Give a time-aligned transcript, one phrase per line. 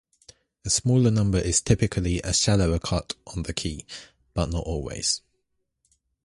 [0.65, 3.85] A smaller number is typically a shallower cut on the key,
[4.33, 5.21] but not always.